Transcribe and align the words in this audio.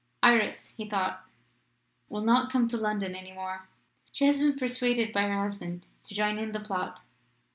"Iris," 0.23 0.73
he 0.77 0.89
thought, 0.89 1.23
"will 2.09 2.23
not 2.23 2.51
come 2.51 2.67
to 2.69 2.75
London 2.75 3.13
any 3.13 3.31
more. 3.33 3.67
She 4.11 4.25
has 4.25 4.39
been 4.39 4.57
persuaded 4.57 5.13
by 5.13 5.21
her 5.27 5.39
husband 5.43 5.85
to 6.05 6.15
join 6.15 6.39
in 6.39 6.53
the 6.53 6.59
plot. 6.59 7.01